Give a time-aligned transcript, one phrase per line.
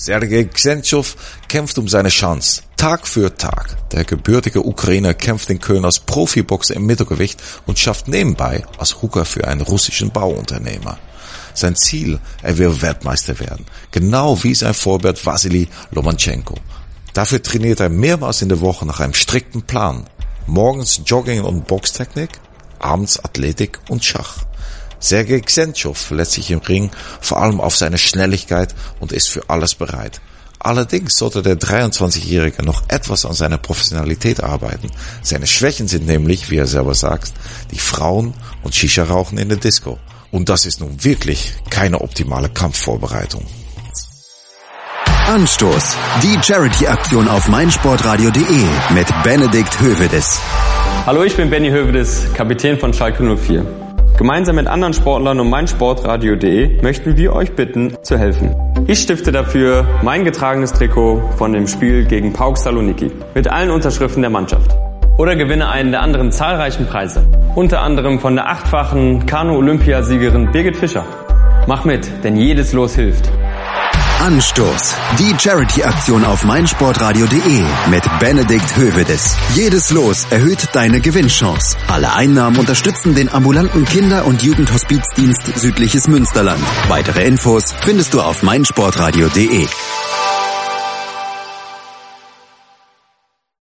[0.00, 1.14] Sergei Xentschow
[1.46, 2.62] kämpft um seine Chance.
[2.78, 3.76] Tag für Tag.
[3.90, 9.26] Der gebürtige Ukrainer kämpft in Köln als Profiboxer im Mittelgewicht und schafft nebenbei als Hooker
[9.26, 10.98] für einen russischen Bauunternehmer.
[11.52, 13.66] Sein Ziel, er will Weltmeister werden.
[13.90, 16.54] Genau wie sein Vorbild Vasily Lomachenko.
[17.12, 20.06] Dafür trainiert er mehrmals in der Woche nach einem strikten Plan.
[20.46, 22.30] Morgens Jogging und Boxtechnik,
[22.78, 24.46] abends Athletik und Schach.
[25.00, 26.90] Sergei Xentschow verletzt sich im Ring
[27.20, 30.20] vor allem auf seine Schnelligkeit und ist für alles bereit.
[30.62, 34.90] Allerdings sollte der 23-Jährige noch etwas an seiner Professionalität arbeiten.
[35.22, 37.32] Seine Schwächen sind nämlich, wie er selber sagt,
[37.70, 39.98] die Frauen und Shisha-Rauchen in der Disco.
[40.30, 43.46] Und das ist nun wirklich keine optimale Kampfvorbereitung.
[45.26, 45.96] Anstoß.
[46.22, 50.38] Die Charity-Aktion auf meinsportradio.de mit Benedikt Hövedes.
[51.06, 53.89] Hallo, ich bin Benny Hövedes, Kapitän von Schalke 04.
[54.20, 58.54] Gemeinsam mit anderen Sportlern und meinsportradio.de möchten wir euch bitten, zu helfen.
[58.86, 64.20] Ich stifte dafür mein getragenes Trikot von dem Spiel gegen Pauk Saloniki mit allen Unterschriften
[64.20, 64.76] der Mannschaft.
[65.16, 67.26] Oder gewinne einen der anderen zahlreichen Preise.
[67.54, 71.06] Unter anderem von der achtfachen Kanu-Olympiasiegerin Birgit Fischer.
[71.66, 73.30] Mach mit, denn jedes Los hilft.
[74.20, 74.94] Anstoß.
[75.18, 79.34] Die Charity-Aktion auf meinsportradio.de mit Benedikt Hövedes.
[79.54, 81.78] Jedes Los erhöht deine Gewinnchance.
[81.88, 86.62] Alle Einnahmen unterstützen den ambulanten Kinder- und Jugendhospizdienst Südliches Münsterland.
[86.88, 89.66] Weitere Infos findest du auf meinsportradio.de.